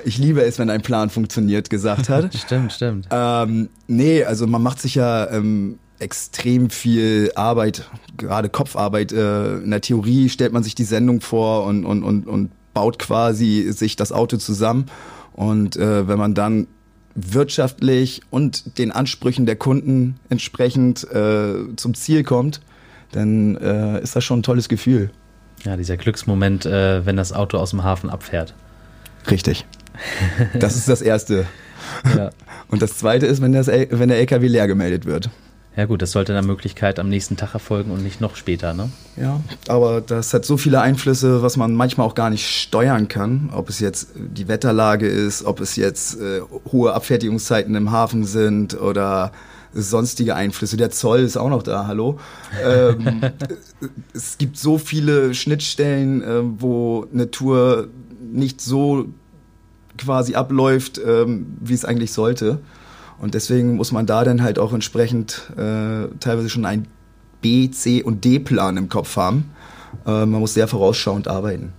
ich 0.04 0.16
liebe 0.19 0.42
es, 0.42 0.56
wenn 0.60 0.70
ein 0.70 0.81
Plan 0.81 1.10
funktioniert, 1.10 1.70
gesagt 1.70 2.08
hat. 2.08 2.32
Stimmt, 2.38 2.72
stimmt. 2.72 3.08
ähm, 3.10 3.69
nee, 3.88 4.22
also 4.22 4.46
man 4.46 4.62
macht 4.62 4.81
sich 4.81 4.94
ja 4.94 5.28
ähm, 5.28 5.81
extrem 5.98 6.70
viel 6.70 7.32
Arbeit, 7.34 7.88
gerade 8.16 8.48
Kopfarbeit. 8.48 9.12
Äh, 9.12 9.58
in 9.58 9.70
der 9.70 9.81
Theorie 9.81 10.28
stellt 10.28 10.52
man 10.52 10.62
sich 10.62 10.75
die 10.75 10.84
Sendung 10.84 11.20
vor 11.20 11.64
und, 11.64 11.84
und, 11.84 12.02
und, 12.02 12.26
und 12.26 12.50
baut 12.75 12.98
quasi 12.98 13.66
sich 13.70 13.96
das 13.96 14.12
Auto 14.12 14.37
zusammen. 14.37 14.87
Und 15.32 15.76
äh, 15.76 16.08
wenn 16.08 16.19
man 16.19 16.34
dann 16.34 16.66
wirtschaftlich 17.14 18.20
und 18.31 18.78
den 18.78 18.93
Ansprüchen 18.93 19.46
der 19.46 19.56
Kunden 19.56 20.20
entsprechend 20.28 21.10
äh, 21.10 21.54
zum 21.76 21.94
Ziel 21.94 22.22
kommt, 22.22 22.60
dann 23.12 23.56
äh, 23.56 24.02
ist 24.02 24.14
das 24.14 24.25
schon 24.25 24.40
ein 24.40 24.42
tolles 24.42 24.69
Gefühl. 24.69 25.11
Ja, 25.64 25.76
dieser 25.76 25.97
Glücksmoment, 25.97 26.66
äh, 26.66 27.06
wenn 27.06 27.16
das 27.16 27.32
Auto 27.32 27.56
aus 27.56 27.71
dem 27.71 27.82
Hafen 27.82 28.11
abfährt. 28.11 28.54
Richtig. 29.30 29.66
Das 30.59 30.76
ist 30.76 30.88
das 30.88 31.02
Erste. 31.02 31.47
Ja. 32.16 32.30
Und 32.68 32.82
das 32.82 32.99
Zweite 32.99 33.26
ist, 33.26 33.40
wenn, 33.40 33.52
das, 33.52 33.68
wenn 33.68 34.09
der 34.09 34.18
LKW 34.18 34.49
leer 34.49 34.66
gemeldet 34.66 35.06
wird. 35.06 35.30
Ja 35.76 35.85
gut, 35.85 36.00
das 36.00 36.12
sollte 36.12 36.33
in 36.33 36.37
der 36.37 36.45
Möglichkeit 36.45 36.99
am 36.99 37.09
nächsten 37.09 37.37
Tag 37.37 37.52
erfolgen 37.52 37.90
und 37.90 38.02
nicht 38.02 38.21
noch 38.21 38.35
später, 38.37 38.73
ne? 38.73 38.90
Ja, 39.16 39.40
aber 39.68 40.00
das 40.00 40.33
hat 40.33 40.45
so 40.47 40.56
viele 40.56 40.80
Einflüsse, 40.80 41.42
was 41.42 41.56
man 41.56 41.75
manchmal 41.75 42.06
auch 42.06 42.14
gar 42.14 42.30
nicht 42.30 42.49
steuern 42.49 43.09
kann. 43.09 43.50
Ob 43.52 43.68
es 43.68 43.78
jetzt 43.78 44.09
die 44.16 44.49
Wetterlage 44.49 45.06
ist, 45.06 45.45
ob 45.45 45.61
es 45.61 45.76
jetzt 45.76 46.18
äh, 46.18 46.40
hohe 46.73 46.95
Abfertigungszeiten 46.95 47.75
im 47.75 47.90
Hafen 47.90 48.25
sind 48.25 48.80
oder 48.80 49.33
sonstige 49.75 50.35
Einflüsse. 50.35 50.78
Der 50.78 50.90
Zoll 50.90 51.21
ist 51.21 51.37
auch 51.37 51.50
noch 51.50 51.62
da, 51.62 51.87
hallo. 51.87 52.18
Ähm, 52.64 53.21
es 54.14 54.38
gibt 54.38 54.56
so 54.56 54.78
viele 54.78 55.35
Schnittstellen, 55.35 56.23
äh, 56.23 56.40
wo 56.42 57.06
eine 57.12 57.30
Tour 57.30 57.88
nicht 58.33 58.62
so 58.62 59.09
quasi 59.99 60.35
abläuft, 60.35 60.99
ähm, 61.04 61.59
wie 61.61 61.75
es 61.75 61.85
eigentlich 61.85 62.12
sollte. 62.12 62.61
Und 63.18 63.35
deswegen 63.35 63.76
muss 63.76 63.92
man 63.92 64.06
da 64.06 64.25
dann 64.25 64.42
halt 64.42 64.58
auch 64.58 64.73
entsprechend 64.73 65.50
äh, 65.56 66.08
teilweise 66.20 66.50
schon 66.50 66.66
ein 66.66 66.87
B, 67.40 67.70
C 67.70 68.02
und 68.02 68.25
D-Plan 68.25 68.76
im 68.76 68.88
Kopf 68.88 69.16
haben. 69.16 69.50
Äh, 70.06 70.26
man 70.26 70.40
muss 70.40 70.54
sehr 70.54 70.68
vorausschauend 70.68 71.28
arbeiten. 71.28 71.73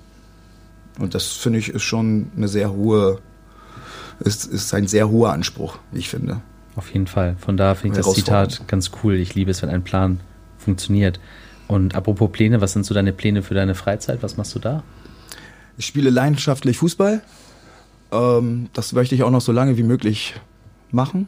Und 1.00 1.14
das 1.14 1.34
finde 1.34 1.60
ich 1.60 1.70
ist 1.70 1.84
schon 1.84 2.32
eine 2.36 2.48
sehr 2.48 2.72
hohe, 2.72 3.20
ist, 4.20 4.46
ist 4.46 4.74
ein 4.74 4.88
sehr 4.88 5.10
hoher 5.10 5.32
Anspruch, 5.32 5.78
wie 5.92 6.00
ich 6.00 6.10
finde. 6.10 6.42
Auf 6.76 6.92
jeden 6.92 7.08
Fall. 7.08 7.36
Von 7.40 7.58
da 7.58 7.76
finde 7.76 8.00
ich 8.00 8.06
das. 8.06 8.16
Zitat 8.16 8.68
ganz 8.68 8.92
cool. 9.04 9.16
Ich 9.16 9.36
liebe 9.36 9.52
es, 9.52 9.62
wenn 9.62 9.70
ein 9.70 9.84
Plan 9.84 10.20
funktioniert. 10.58 11.20
Und 11.68 11.96
apropos 11.96 12.32
Pläne, 12.32 12.62
was 12.62 12.74
sind 12.74 12.86
so 12.86 12.94
deine 12.94 13.14
Pläne 13.14 13.44
für 13.44 13.54
deine 13.54 13.76
Freizeit? 13.76 14.24
Was 14.24 14.38
machst 14.38 14.56
du 14.56 14.60
da? 14.60 14.84
Ich 15.78 15.86
spiele 15.86 16.10
leidenschaftlich 16.10 16.78
Fußball. 16.78 17.22
Ähm, 18.12 18.70
das 18.74 18.94
möchte 18.94 19.16
ich 19.16 19.24
auch 19.24 19.32
noch 19.32 19.42
so 19.42 19.52
lange 19.52 19.78
wie 19.78 19.84
möglich 19.84 20.36
machen, 20.92 21.28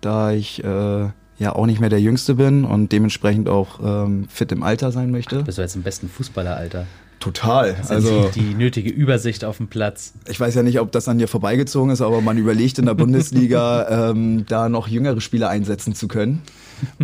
da 0.00 0.32
ich 0.32 0.62
äh, 0.62 1.08
ja 1.38 1.54
auch 1.54 1.66
nicht 1.66 1.80
mehr 1.80 1.90
der 1.90 2.00
Jüngste 2.00 2.34
bin 2.34 2.64
und 2.64 2.92
dementsprechend 2.92 3.48
auch 3.48 3.80
ähm, 3.82 4.26
fit 4.28 4.52
im 4.52 4.62
Alter 4.62 4.92
sein 4.92 5.10
möchte. 5.10 5.42
Bist 5.42 5.58
du 5.58 5.62
jetzt 5.62 5.76
im 5.76 5.82
besten 5.82 6.08
Fußballeralter? 6.08 6.86
Total. 7.22 7.76
Also 7.88 7.94
Also 7.94 8.30
die, 8.34 8.40
die 8.40 8.54
nötige 8.54 8.90
Übersicht 8.90 9.44
auf 9.44 9.58
dem 9.58 9.68
Platz. 9.68 10.12
ich 10.28 10.40
weiß 10.40 10.56
ja 10.56 10.64
nicht, 10.64 10.80
ob 10.80 10.90
das 10.90 11.06
an 11.06 11.18
dir 11.18 11.28
vorbeigezogen 11.28 11.92
ist, 11.92 12.00
aber 12.00 12.20
man 12.20 12.36
überlegt 12.36 12.80
in 12.80 12.86
der 12.86 12.94
Bundesliga 12.94 14.10
ähm, 14.10 14.44
da 14.48 14.68
noch 14.68 14.88
jüngere 14.88 15.20
Spieler 15.20 15.48
einsetzen 15.48 15.94
zu 15.94 16.08
können. 16.08 16.42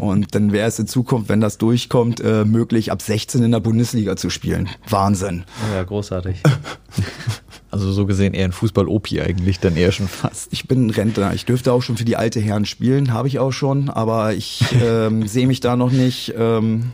Und 0.00 0.34
dann 0.34 0.50
wäre 0.50 0.66
es 0.66 0.76
in 0.80 0.88
Zukunft, 0.88 1.28
wenn 1.28 1.40
das 1.40 1.56
durchkommt, 1.58 2.20
äh, 2.20 2.44
möglich, 2.44 2.90
ab 2.90 3.00
16 3.00 3.44
in 3.44 3.52
der 3.52 3.60
Bundesliga 3.60 4.16
zu 4.16 4.28
spielen. 4.28 4.68
Wahnsinn. 4.88 5.44
Ja, 5.72 5.84
großartig. 5.84 6.42
Also 7.70 7.92
so 7.92 8.06
gesehen 8.06 8.32
eher 8.32 8.46
ein 8.46 8.52
Fußball-Opi 8.52 9.20
eigentlich, 9.20 9.60
dann 9.60 9.76
eher 9.76 9.92
schon 9.92 10.08
fast. 10.08 10.50
Ich 10.52 10.66
bin 10.66 10.88
Rentner. 10.88 11.34
Ich 11.34 11.44
dürfte 11.44 11.70
auch 11.72 11.82
schon 11.82 11.98
für 11.98 12.06
die 12.06 12.16
alte 12.16 12.40
Herren 12.40 12.64
spielen, 12.64 13.12
habe 13.12 13.28
ich 13.28 13.38
auch 13.38 13.52
schon, 13.52 13.90
aber 13.90 14.32
ich 14.32 14.64
ähm, 14.82 15.26
sehe 15.28 15.46
mich 15.46 15.60
da 15.60 15.76
noch 15.76 15.92
nicht, 15.92 16.32
ähm, 16.38 16.92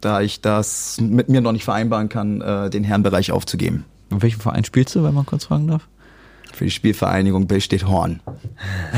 da 0.00 0.20
ich 0.20 0.40
das 0.40 1.00
mit 1.00 1.28
mir 1.28 1.40
noch 1.40 1.52
nicht 1.52 1.64
vereinbaren 1.64 2.08
kann, 2.08 2.40
äh, 2.40 2.68
den 2.68 2.82
Herrenbereich 2.82 3.30
aufzugeben. 3.30 3.84
In 4.10 4.20
welchem 4.22 4.40
Verein 4.40 4.64
spielst 4.64 4.96
du, 4.96 5.04
wenn 5.04 5.14
man 5.14 5.24
kurz 5.24 5.44
fragen 5.44 5.68
darf? 5.68 5.86
Für 6.52 6.64
die 6.64 6.70
Spielvereinigung 6.70 7.46
Bill 7.46 7.60
steht 7.60 7.86
Horn. 7.86 8.18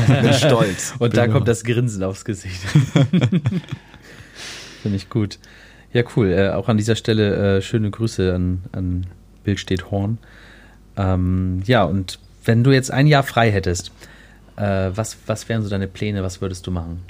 bin 0.07 0.33
stolz. 0.39 0.95
Und 0.97 1.15
da 1.15 1.27
kommt 1.27 1.47
das 1.47 1.63
Grinsen 1.63 2.03
aufs 2.03 2.25
Gesicht. 2.25 2.61
Finde 4.81 4.97
ich 4.97 5.09
gut. 5.09 5.37
Ja, 5.93 6.03
cool. 6.15 6.31
Äh, 6.31 6.49
auch 6.51 6.69
an 6.69 6.77
dieser 6.77 6.95
Stelle 6.95 7.57
äh, 7.57 7.61
schöne 7.61 7.91
Grüße 7.91 8.33
an, 8.33 8.63
an 8.71 9.05
Bill 9.43 9.59
steht 9.59 9.91
Horn. 9.91 10.17
Ähm, 10.97 11.61
ja, 11.65 11.83
und 11.83 12.19
wenn 12.43 12.63
du 12.63 12.71
jetzt 12.71 12.91
ein 12.91 13.07
Jahr 13.07 13.23
frei 13.23 13.51
hättest, 13.51 13.91
äh, 14.57 14.91
was, 14.93 15.17
was 15.25 15.47
wären 15.49 15.63
so 15.63 15.69
deine 15.69 15.87
Pläne? 15.87 16.23
Was 16.23 16.41
würdest 16.41 16.67
du 16.67 16.71
machen? 16.71 17.01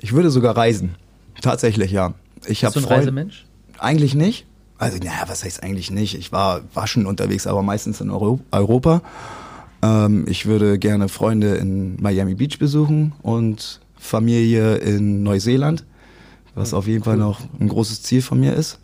Ich 0.00 0.12
würde 0.12 0.30
sogar 0.30 0.56
reisen. 0.56 0.94
Tatsächlich, 1.40 1.90
ja. 1.90 2.14
Ich 2.46 2.60
Bist 2.60 2.76
du 2.76 2.80
ein 2.80 2.84
Freund- 2.84 2.98
Reisemensch? 3.00 3.46
Eigentlich 3.78 4.14
nicht. 4.14 4.46
Also, 4.78 4.98
naja, 4.98 5.24
was 5.26 5.44
heißt 5.44 5.62
eigentlich 5.62 5.90
nicht? 5.90 6.14
Ich 6.18 6.32
war, 6.32 6.60
war 6.74 6.86
schon 6.86 7.06
unterwegs, 7.06 7.46
aber 7.46 7.62
meistens 7.62 8.00
in 8.00 8.10
Euro 8.10 8.40
Europa. 8.50 9.00
Ähm, 9.82 10.26
ich 10.28 10.46
würde 10.46 10.78
gerne 10.78 11.08
Freunde 11.08 11.54
in 11.56 12.00
Miami 12.00 12.34
Beach 12.34 12.58
besuchen 12.58 13.12
und 13.22 13.80
Familie 13.96 14.76
in 14.76 15.22
Neuseeland, 15.22 15.84
was 16.54 16.74
auf 16.74 16.86
jeden 16.86 17.04
Fall 17.04 17.16
noch 17.16 17.40
ein 17.58 17.68
großes 17.68 18.02
Ziel 18.02 18.20
von 18.22 18.38
mir 18.38 18.54
ist. 18.54 18.78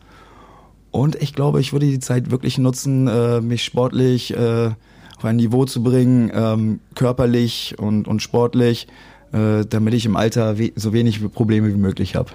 Und 0.92 1.16
ich 1.16 1.32
glaube, 1.32 1.60
ich 1.60 1.72
würde 1.72 1.86
die 1.86 1.98
Zeit 1.98 2.30
wirklich 2.30 2.58
nutzen, 2.58 3.08
äh, 3.08 3.40
mich 3.40 3.64
sportlich 3.64 4.36
äh, 4.36 4.70
auf 5.16 5.24
ein 5.24 5.36
Niveau 5.36 5.64
zu 5.64 5.82
bringen, 5.82 6.30
ähm, 6.34 6.80
körperlich 6.94 7.76
und, 7.78 8.06
und 8.06 8.22
sportlich, 8.22 8.86
äh, 9.32 9.64
damit 9.66 9.94
ich 9.94 10.04
im 10.04 10.16
Alter 10.16 10.58
we 10.58 10.70
so 10.76 10.92
wenig 10.92 11.32
Probleme 11.32 11.68
wie 11.68 11.78
möglich 11.78 12.14
habe. 12.14 12.30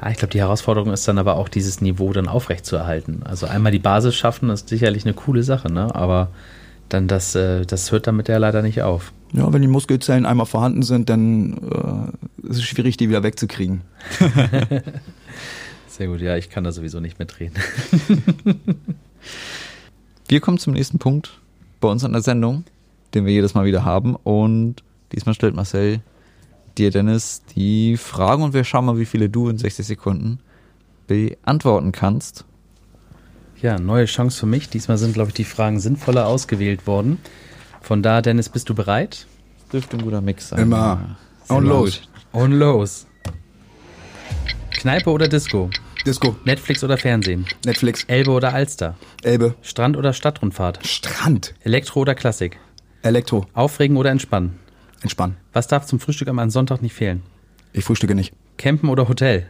Ja, 0.00 0.10
ich 0.10 0.18
glaube, 0.18 0.30
die 0.30 0.38
Herausforderung 0.38 0.92
ist 0.92 1.08
dann 1.08 1.18
aber 1.18 1.34
auch, 1.34 1.48
dieses 1.48 1.80
Niveau 1.80 2.12
dann 2.12 2.28
aufrechtzuerhalten. 2.28 3.24
Also 3.24 3.46
einmal 3.46 3.72
die 3.72 3.80
Basis 3.80 4.14
schaffen, 4.14 4.50
ist 4.50 4.68
sicherlich 4.68 5.04
eine 5.04 5.14
coole 5.14 5.42
Sache, 5.42 5.72
ne? 5.72 5.92
Aber 5.96 6.28
dann 6.88 7.08
das, 7.08 7.34
äh, 7.34 7.66
das 7.66 7.90
hört 7.90 8.06
damit 8.06 8.28
ja 8.28 8.38
leider 8.38 8.62
nicht 8.62 8.82
auf. 8.82 9.12
Ja, 9.32 9.52
wenn 9.52 9.62
die 9.62 9.68
Muskelzellen 9.68 10.26
einmal 10.26 10.46
vorhanden 10.46 10.82
sind, 10.82 11.10
dann 11.10 11.58
äh, 12.44 12.48
ist 12.48 12.58
es 12.58 12.62
schwierig, 12.62 12.96
die 12.96 13.08
wieder 13.08 13.24
wegzukriegen. 13.24 13.80
Sehr 15.98 16.06
gut, 16.06 16.20
ja, 16.20 16.36
ich 16.36 16.48
kann 16.48 16.62
da 16.62 16.70
sowieso 16.70 17.00
nicht 17.00 17.18
mitreden. 17.18 17.56
Wir 20.28 20.40
kommen 20.40 20.58
zum 20.58 20.74
nächsten 20.74 21.00
Punkt 21.00 21.40
bei 21.80 21.88
uns 21.88 22.04
an 22.04 22.12
der 22.12 22.22
Sendung, 22.22 22.62
den 23.14 23.26
wir 23.26 23.32
jedes 23.32 23.54
Mal 23.54 23.64
wieder 23.64 23.84
haben. 23.84 24.14
Und 24.14 24.76
diesmal 25.10 25.34
stellt 25.34 25.56
Marcel 25.56 26.00
dir, 26.76 26.92
Dennis, 26.92 27.42
die 27.56 27.96
Fragen 27.96 28.44
und 28.44 28.54
wir 28.54 28.62
schauen 28.62 28.84
mal, 28.84 28.98
wie 28.98 29.06
viele 29.06 29.28
du 29.28 29.48
in 29.48 29.58
60 29.58 29.84
Sekunden 29.86 30.38
beantworten 31.08 31.90
kannst. 31.90 32.44
Ja, 33.60 33.80
neue 33.80 34.04
Chance 34.04 34.38
für 34.38 34.46
mich. 34.46 34.68
Diesmal 34.68 34.98
sind, 34.98 35.14
glaube 35.14 35.30
ich, 35.30 35.34
die 35.34 35.44
Fragen 35.44 35.80
sinnvoller 35.80 36.28
ausgewählt 36.28 36.86
worden. 36.86 37.18
Von 37.80 38.04
da, 38.04 38.22
Dennis, 38.22 38.50
bist 38.50 38.68
du 38.68 38.74
bereit? 38.74 39.26
Dürfte 39.72 39.96
ein 39.96 40.04
guter 40.04 40.20
Mix 40.20 40.50
sein. 40.50 40.60
Immer. 40.60 41.16
Und 41.48 41.64
los. 41.64 42.02
Und 42.30 42.52
los. 42.52 43.06
Kneipe 44.70 45.10
oder 45.10 45.26
Disco? 45.26 45.70
Disco, 46.06 46.36
Netflix 46.44 46.82
oder 46.84 46.96
Fernsehen? 46.96 47.46
Netflix, 47.64 48.04
Elbe 48.04 48.30
oder 48.30 48.54
Alster? 48.54 48.96
Elbe, 49.22 49.54
Strand 49.62 49.96
oder 49.96 50.12
Stadtrundfahrt? 50.12 50.86
Strand, 50.86 51.54
Elektro 51.64 52.00
oder 52.00 52.14
Klassik? 52.14 52.58
Elektro, 53.02 53.46
Aufregen 53.54 53.96
oder 53.96 54.10
entspannen? 54.10 54.58
entspannen. 55.02 55.36
Was 55.52 55.68
darf 55.68 55.86
zum 55.86 56.00
Frühstück 56.00 56.28
am 56.28 56.50
Sonntag 56.50 56.82
nicht 56.82 56.94
fehlen? 56.94 57.22
Ich 57.72 57.84
frühstücke 57.84 58.14
nicht. 58.14 58.32
Campen 58.56 58.88
oder 58.88 59.08
Hotel? 59.08 59.46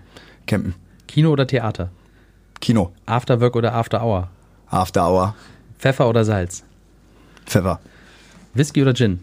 Campen, 0.47 0.75
Kino 1.07 1.31
oder 1.31 1.47
Theater? 1.47 1.91
Kino, 2.61 2.93
Afterwork 3.07 3.57
oder 3.57 3.75
After 3.75 4.03
Hour? 4.03 4.29
After 4.71 5.09
Hour, 5.09 5.35
Pfeffer 5.79 6.09
oder 6.09 6.25
Salz? 6.25 6.65
Pfeffer, 7.47 7.81
Whisky 8.55 8.83
oder 8.83 8.95
Gin? 8.95 9.21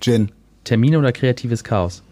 Gin, 0.00 0.32
Termine 0.64 0.98
oder 0.98 1.12
kreatives 1.12 1.64
Chaos? 1.64 2.02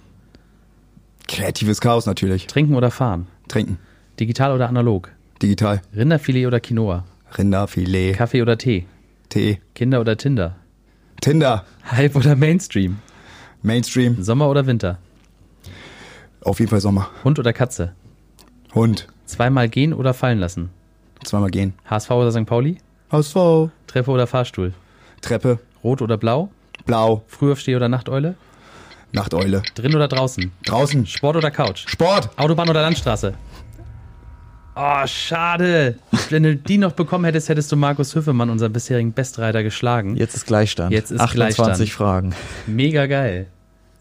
kreatives 1.28 1.80
Chaos 1.80 2.06
natürlich. 2.06 2.46
Trinken 2.46 2.74
oder 2.74 2.90
fahren? 2.90 3.26
Trinken, 3.48 3.78
Digital 4.20 4.52
oder 4.52 4.68
analog? 4.68 5.08
digital, 5.42 5.80
Rinderfilet 5.96 6.46
oder 6.46 6.60
Quinoa? 6.60 7.04
Rinderfilet, 7.38 8.12
Kaffee 8.14 8.42
oder 8.42 8.58
Tee? 8.58 8.84
Tee, 9.30 9.58
Kinder 9.74 10.00
oder 10.02 10.16
Tinder? 10.18 10.56
Tinder, 11.22 11.64
Hype 11.90 12.14
oder 12.16 12.36
Mainstream? 12.36 12.98
Mainstream, 13.62 14.22
Sommer 14.22 14.50
oder 14.50 14.66
Winter? 14.66 14.98
auf 16.42 16.58
jeden 16.58 16.68
Fall 16.70 16.80
Sommer. 16.80 17.08
Hund 17.24 17.38
oder 17.38 17.52
Katze? 17.54 17.92
Hund, 18.74 19.08
Zweimal 19.24 19.68
gehen 19.70 19.94
oder 19.94 20.12
fallen 20.12 20.38
lassen? 20.38 20.68
zweimal 21.24 21.50
gehen. 21.50 21.72
HSV 21.88 22.10
oder 22.10 22.32
St. 22.32 22.44
Pauli? 22.46 22.76
HSV, 23.10 23.70
Treppe 23.86 24.10
oder 24.10 24.26
Fahrstuhl? 24.26 24.72
Treppe, 25.22 25.58
Rot 25.82 26.02
oder 26.02 26.16
blau? 26.18 26.50
blau, 26.84 27.22
Frühaufsteher 27.26 27.76
oder 27.78 27.88
Nachteule? 27.88 28.34
Nachteule. 29.12 29.62
Drin 29.74 29.94
oder 29.94 30.08
draußen? 30.08 30.52
Draußen, 30.66 31.06
Sport 31.06 31.36
oder 31.36 31.50
Couch? 31.50 31.84
Sport, 31.88 32.30
Autobahn 32.38 32.68
oder 32.68 32.82
Landstraße? 32.82 33.34
Oh, 34.82 35.06
schade. 35.06 35.96
Wenn 36.30 36.42
du 36.42 36.56
die 36.56 36.78
noch 36.78 36.92
bekommen 36.92 37.24
hättest, 37.26 37.48
hättest 37.50 37.70
du 37.70 37.76
Markus 37.76 38.14
Höfemann, 38.14 38.48
unseren 38.48 38.72
bisherigen 38.72 39.12
Bestreiter, 39.12 39.62
geschlagen. 39.62 40.16
Jetzt 40.16 40.34
ist 40.34 40.46
Gleichstand. 40.46 40.92
Jetzt 40.92 41.10
ist 41.10 41.20
28 41.20 41.56
Gleichstand. 41.76 41.90
Fragen. 41.90 42.34
Mega 42.66 43.06
geil. 43.06 43.46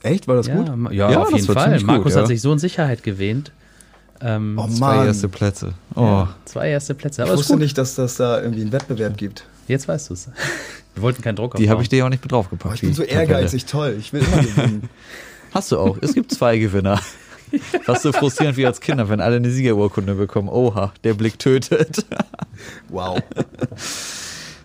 Echt, 0.03 0.27
war 0.29 0.35
das 0.35 0.47
Ja, 0.47 0.55
gut? 0.55 0.91
ja, 0.93 1.09
Ja, 1.11 1.19
auf 1.21 1.31
das 1.31 1.41
jeden 1.41 1.55
war 1.55 1.63
Fall. 1.63 1.77
gut, 1.77 1.85
Markus 1.87 2.13
ja. 2.13 2.21
hat 2.21 2.27
sich 2.27 2.39
so 2.41 2.53
in 2.53 2.59
Sicherheit 2.59 3.03
gewähnt. 3.03 3.51
Ähm, 4.21 4.57
Oh 4.57 4.67
Zwei 4.69 4.95
Mann, 4.97 5.07
erste 5.07 5.27
Plätze. 5.27 5.73
Oh. 5.95 6.01
ja, 6.01 6.35
zwei 6.45 6.69
erste 6.69 6.93
Plätze. 6.93 7.23
Aber 7.23 7.33
ich 7.33 7.39
wusste 7.39 7.53
gut. 7.53 7.61
nicht, 7.61 7.77
dass 7.77 7.95
das 7.95 8.15
da 8.15 8.39
irgendwie 8.41 8.61
einen 8.61 8.71
Wettbewerb 8.71 9.17
gibt. 9.17 9.45
Jetzt 9.67 9.87
weißt 9.87 10.09
du 10.09 10.13
es. 10.13 10.29
Wir 10.95 11.03
wollten 11.03 11.21
keinen 11.21 11.35
Druck 11.35 11.55
Die 11.55 11.63
habe 11.63 11.73
aufbauen. 11.75 11.81
ich 11.83 11.89
dir 11.89 11.97
ja 11.99 12.05
auch 12.05 12.09
nicht 12.09 12.23
mit 12.23 12.31
Oh, 12.31 12.37
draufgepackt. 12.37 12.75
ich 12.75 12.81
bin 12.81 12.93
so 12.93 13.03
Tabelle. 13.03 13.19
ehrgeizig, 13.33 13.65
toll. 13.65 13.95
Ich 13.99 14.11
will 14.13 14.21
immer 14.23 14.41
gewinnen. 14.43 14.89
Hast 15.53 15.71
du 15.71 15.77
auch. 15.79 15.97
Es 16.01 16.13
gibt 16.13 16.31
zwei 16.31 16.57
Gewinner. 16.57 16.99
Fast 17.83 18.03
so 18.03 18.11
frustrierend 18.11 18.57
wie 18.57 18.65
als 18.65 18.81
Kinder, 18.81 19.09
wenn 19.09 19.21
alle 19.21 19.37
eine 19.37 19.49
Siegerurkunde 19.49 20.15
bekommen. 20.15 20.49
Oha, 20.49 20.93
der 21.03 21.13
Blick 21.13 21.39
tötet. 21.39 22.05
wow. 22.89 23.21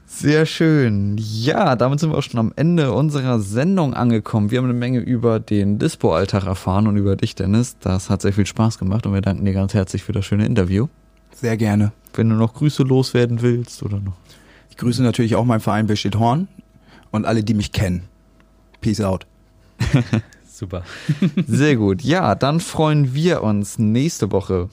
Sehr 0.07 0.47
schön. 0.47 1.17
Ja, 1.19 1.77
damit 1.77 2.01
sind 2.01 2.11
wir 2.11 2.19
auch 2.19 2.23
schon 2.23 2.39
am 2.39 2.53
Ende 2.55 2.93
unserer 2.93 3.41
Sendung 3.41 3.95
angekommen. 3.95 4.51
Wir 4.51 4.59
haben 4.59 4.67
eine 4.67 4.75
Menge 4.75 5.01
über 5.01 5.41
den 5.41 5.79
Dispo-Alltag 5.79 6.47
erfahren 6.47 6.87
und 6.87 6.97
über 6.97 7.17
dich, 7.17 7.35
Dennis. 7.35 7.77
Das 7.81 8.11
hat 8.11 8.23
sehr 8.23 8.33
viel 8.33 8.47
Spaß 8.47 8.79
gemacht 8.79 9.07
und 9.07 9.13
wir 9.13 9.21
danken 9.21 9.45
dir 9.45 9.53
ganz 9.53 9.75
herzlich 9.75 10.05
für 10.05 10.13
das 10.13 10.25
schöne 10.25 10.47
Interview. 10.47 10.87
Sehr 11.35 11.57
gerne. 11.57 11.93
Wenn 12.15 12.29
du 12.29 12.37
noch 12.37 12.55
Grüße 12.55 12.85
loswerden 12.85 13.43
willst 13.43 13.83
oder 13.83 13.99
noch. 13.99 14.17
Ich 14.71 14.77
grüße 14.77 15.03
natürlich 15.03 15.35
auch 15.35 15.45
meinen 15.45 15.61
Verein 15.61 15.87
Besteht 15.87 16.17
Horn 16.17 16.49
und 17.11 17.27
alle, 17.27 17.43
die 17.43 17.55
mich 17.55 17.73
kennen. 17.73 18.05
Peace 18.81 19.01
out. 19.01 19.27
Super. 20.55 20.85
Sehr 21.49 21.75
gut. 21.75 22.03
Ja, 22.03 22.37
dann 22.37 22.61
freuen 22.61 23.13
wir 23.13 23.43
uns 23.43 23.81
nächste 23.81 24.31
Woche 24.31 24.69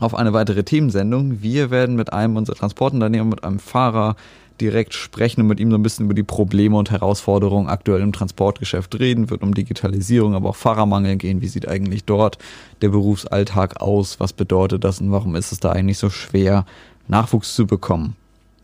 auf 0.00 0.12
eine 0.12 0.32
weitere 0.32 0.64
Themensendung. 0.64 1.40
Wir 1.40 1.70
werden 1.70 1.94
mit 1.94 2.12
einem 2.12 2.36
unserer 2.36 2.56
Transportunternehmer, 2.56 3.24
mit 3.24 3.44
einem 3.44 3.60
Fahrer 3.60 4.16
direkt 4.60 4.92
sprechen 4.92 5.42
und 5.42 5.46
mit 5.46 5.60
ihm 5.60 5.70
so 5.70 5.76
ein 5.76 5.84
bisschen 5.84 6.06
über 6.06 6.14
die 6.14 6.24
Probleme 6.24 6.76
und 6.76 6.90
Herausforderungen 6.90 7.68
aktuell 7.68 8.00
im 8.00 8.12
Transportgeschäft 8.12 8.98
reden. 8.98 9.30
Wird 9.30 9.42
um 9.42 9.54
Digitalisierung, 9.54 10.34
aber 10.34 10.48
auch 10.48 10.56
Fahrermangel 10.56 11.14
gehen. 11.14 11.40
Wie 11.40 11.48
sieht 11.48 11.68
eigentlich 11.68 12.04
dort 12.04 12.38
der 12.82 12.88
Berufsalltag 12.88 13.80
aus? 13.80 14.18
Was 14.18 14.32
bedeutet 14.32 14.82
das 14.82 15.00
und 15.00 15.12
warum 15.12 15.36
ist 15.36 15.52
es 15.52 15.60
da 15.60 15.70
eigentlich 15.70 15.98
so 15.98 16.10
schwer, 16.10 16.66
Nachwuchs 17.06 17.54
zu 17.54 17.68
bekommen? 17.68 18.16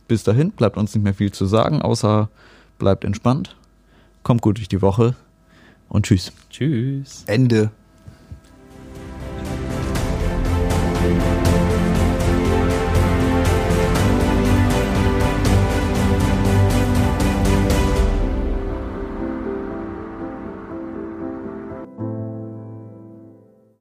Bis 0.08 0.24
dahin 0.24 0.50
bleibt 0.50 0.76
uns 0.76 0.96
nicht 0.96 1.04
mehr 1.04 1.14
viel 1.14 1.30
zu 1.30 1.46
sagen, 1.46 1.80
außer 1.80 2.28
bleibt 2.80 3.04
entspannt, 3.04 3.54
kommt 4.24 4.42
gut 4.42 4.58
durch 4.58 4.66
die 4.66 4.82
Woche 4.82 5.14
und 5.90 6.06
tschüss. 6.06 6.32
Tschüss. 6.48 7.24
Ende. 7.26 7.70